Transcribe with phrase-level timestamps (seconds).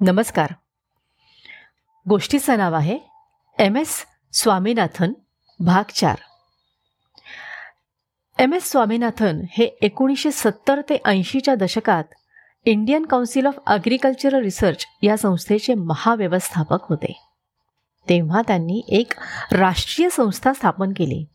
[0.00, 0.52] नमस्कार.
[2.08, 2.98] गोष्टीचं नाव आहे
[3.58, 5.12] एम एस स्वामीनाथन
[5.60, 6.16] भाग चार.
[8.38, 12.04] एम एस स्वामीनाथन हे एकोणीसशे सत्तर ते ऐंशीच्या दशकात
[12.64, 17.22] Indian council of agricultural research या संस्थेचे महाव्यवस्थापक होते.
[18.08, 19.12] तेव्हा त्यांनी एक
[19.52, 21.26] राष्ट्रीय संस्था स्थापन केली.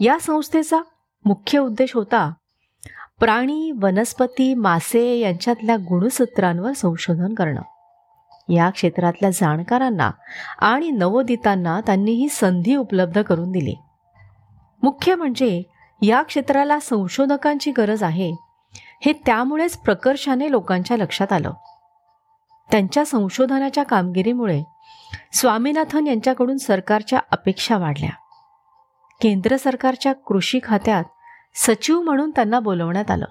[0.00, 0.80] या संस्थेचा
[1.24, 2.32] मुख्य उद्देश होता
[3.20, 7.62] प्राणी वनस्पती मासे यांच्यातल्या गुणसूत्रांवर संशोधन करणं.
[8.48, 10.10] या क्षेत्रातल्या जाणकारांना
[10.58, 13.74] आणि नवोदितांना त्यांनी ही संधी उपलब्ध करून दिली.
[14.82, 15.62] मुख्य म्हणजे
[16.02, 18.32] या क्षेत्राला संशोधकांची गरज आहे
[18.74, 21.52] हे त्यामुळेच प्रकर्षाने लोकांच्या लक्षात आलं.
[22.70, 24.62] त्यांच्या संशोधनाच्या कामगिरीमुळे
[25.32, 28.10] स्वामीनाथन यांच्याकडून सरकारच्या अपेक्षा वाढल्या.
[29.20, 31.04] केंद्र सरकारच्या कृषी खात्यात
[31.54, 33.24] सचिव म्हणून त्यांना बोलवण्यात आलं.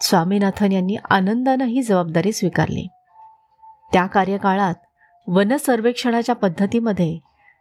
[0.00, 2.86] स्वामीनाथन यांनी आनंदानं ही जबाबदारी स्वीकारली.
[3.92, 4.74] त्या कार्यकाळात
[5.26, 7.18] वन सर्वेक्षणाच्या पद्धतीमध्ये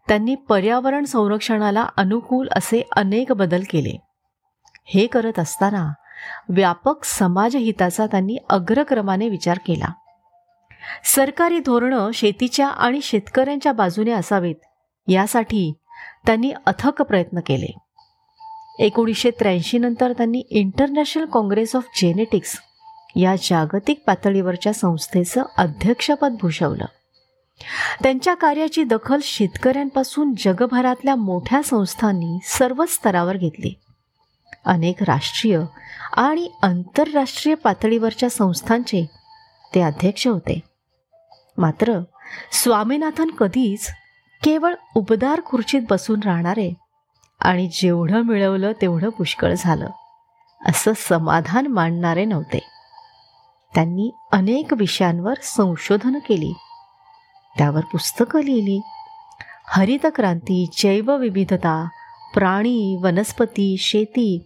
[0.08, 3.98] त्यांनी पर्यावरण संरक्षणाला अनुकूल असे अनेक बदल केले.
[4.86, 5.94] हे करत असताना
[6.50, 9.94] व्यापक समाजहिताचा त्यांनी अग्रक्रमाने विचार केला.
[11.06, 14.56] सरकारी धोरणं शेतीच्या आणि शेतकऱ्यांच्या बाजूने असावीत
[15.08, 15.74] यासाठी
[16.26, 17.89] त्यांनी अथक प्रयत्न केले.
[18.80, 22.58] एकोणीसशे त्र्याऐंशी नंतर त्यांनी इंटरनॅशनल काँग्रेस ऑफ जेनेटिक्स
[23.16, 26.86] या जागतिक पातळीवरच्या संस्थेचं अध्यक्षपद भूषवलं.
[28.04, 33.74] त्यांच्या कार्याची दखल शेतकऱ्यांपासून जगभरातल्या मोठ्या संस्थांनी सर्वच स्तरावर घेतली.
[34.66, 35.60] अनेक राष्ट्रीय
[36.14, 39.06] आणि आंतरराष्ट्रीय पातळीवरच्या संस्थांचे
[39.76, 40.60] ते अध्यक्ष होते.
[41.58, 42.00] मात्र
[42.52, 43.88] स्वामीनाथन कधीच
[44.44, 46.74] केवळ उबदार खुर्चीत बसून राहणारे
[47.40, 49.90] आणि जेवढं मिळवलं तेवढं पुष्कळ झालं.
[50.66, 52.60] असं समाधान मानणारे नव्हते.
[53.76, 56.54] त्यांनी अनेक विषयांवर संशोधन केली.
[57.58, 58.82] त्यावर पुस्तकं लिहिली.
[59.68, 61.88] हरित क्रांती जैवविविधता
[62.34, 64.46] प्राणी वनस्पती शेती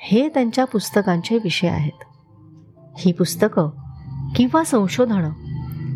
[0.00, 2.04] हे त्यांच्या पुस्तकांचे विषय आहेत.
[2.98, 3.70] ही पुस्तकं
[4.36, 5.30] किंवा संशोधनं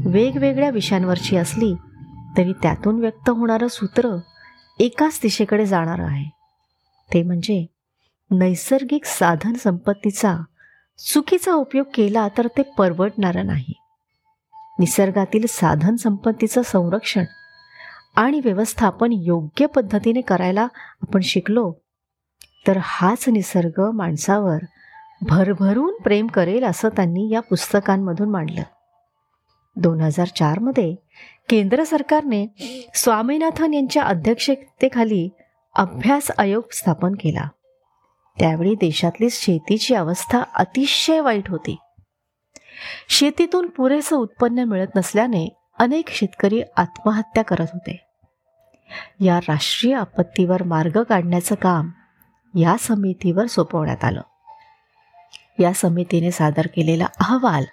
[0.06, 1.74] वेगवेगळ्या विषयांवरची असली
[2.36, 4.08] तरी त्यातून व्यक्त होणारं सूत्र
[4.80, 6.30] एकाच दिशेकडे जाणार आहे.
[7.14, 7.66] ते म्हणजे
[8.30, 10.36] नैसर्गिक साधन संपत्तीचा
[10.98, 13.72] चुकीचा उपयोग केला तर ते परवडणारं नाही.
[14.78, 17.24] निसर्गातील साधन संपत्तीचं संरक्षण
[18.16, 20.66] आणि व्यवस्थापन योग्य पद्धतीने करायला
[21.02, 21.72] आपण शिकलो
[22.66, 24.58] तर हाच निसर्ग माणसावर
[25.22, 28.62] भरभरून प्रेम करेल असं त्यांनी या पुस्तकांमधून मांडलं.
[29.76, 30.94] दोन हजार चारमध्ये
[31.48, 32.46] केंद्र सरकारने
[32.94, 35.28] स्वामीनाथन यांच्या अध्यक्षतेखाली
[35.74, 37.48] अभ्यास आयोग स्थापन केला.
[38.38, 41.76] त्यावेळी देशातली शेतीची अवस्था अतिशय वाईट होती.
[43.08, 48.06] शेतीतून पुरेसं उत्पन्न मिळत नसल्याने अनेक शेतकरी आत्महत्या करत होते.
[49.20, 51.90] या राष्ट्रीय आपत्तीवर मार्ग काढण्याचं काम
[52.54, 54.20] या समितीवर सोपवण्यात आलं.
[55.58, 57.64] या समितीने सादर केलेला अहवाल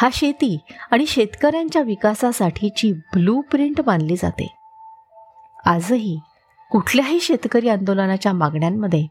[0.00, 0.58] हा शेती
[0.90, 4.56] आणि शेतकऱ्यांच्या विकासासाठीची ब्लू प्रिंट मानली जाते.
[5.66, 6.20] आजही
[6.70, 9.06] कुठल्याही शेतकरी आंदोलनाच्या मागण्यांमध्ये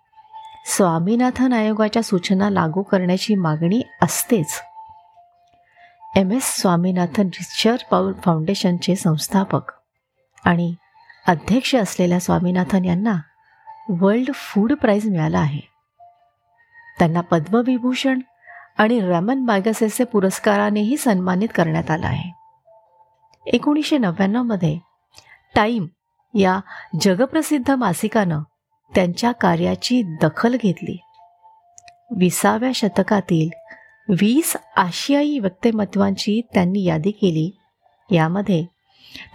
[0.65, 4.61] स्वामीनाथन आयोगाच्या सूचना लागू करण्याची मागणी असतेच.
[6.15, 6.31] एम.
[6.31, 6.61] एस.
[6.61, 7.85] स्वामीनाथन रिसर्च
[8.23, 9.71] फाउंडेशनचे संस्थापक
[10.45, 10.75] आणि
[11.27, 13.15] अध्यक्ष असलेल्या स्वामीनाथन यांना
[13.89, 15.59] वर्ल्ड फूड प्राईज मिळाला आहे.
[16.99, 18.19] त्यांना पद्मविभूषण
[18.77, 22.31] आणि रॅमन मॅगसेसे पुरस्कारानेही सन्मानित करण्यात आला आहे.
[23.45, 24.79] एकोणीसशे नव्याण्णवमध्ये
[25.55, 25.87] टाईम
[26.33, 26.59] या
[27.01, 28.41] जगप्रसिद्ध मासिकानं
[28.95, 30.97] त्यांच्या कार्याची दखल घेतली.
[32.17, 33.49] विसाव्या शतकातील
[34.09, 37.57] वीस आशियाई व्यक्तिमत्वांची त्यांनी यादी केली.
[38.15, 38.65] यामध्ये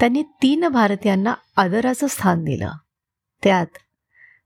[0.00, 2.70] त्यांनी तीन भारतीयांना आदराचं स्थान दिलं.
[3.42, 3.66] त्यात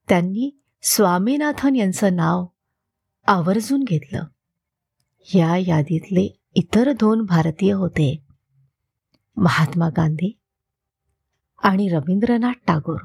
[0.09, 2.47] त्यांनी स्वामीनाथन यांचं नाव
[3.27, 4.25] आवर्जून घेतलं.
[5.35, 8.23] या यादीतले इतर दोन भारतीय होते.
[9.37, 10.39] महात्मा गांधी
[11.63, 13.01] आणि रवींद्रनाथ टागोर.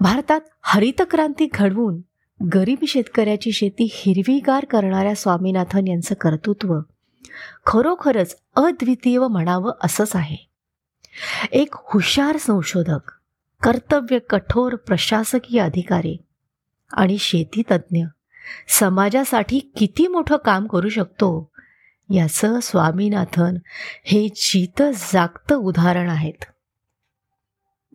[0.00, 2.00] भारतात हरित क्रांती घडवून
[2.54, 6.78] गरीब शेतकऱ्याची शेती हिरवीगार करणाऱ्या स्वामीनाथन यांचं कर्तृत्व
[7.66, 10.36] खरोखरच अद्वितीय म्हणावं असंच आहे.
[11.52, 13.10] एक हुशार संशोधक
[13.62, 16.16] कर्तव्य कठोर प्रशासकीय अधिकारी
[16.92, 18.04] आणि शेतीतज्ञ
[18.68, 21.52] समाजासाठी किती मोठं काम करू शकतो?
[22.10, 23.56] याचं स्वामीनाथन
[24.04, 26.44] हे जीत जागतं उदाहरण आहेत.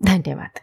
[0.04, 0.60] धन्यवाद.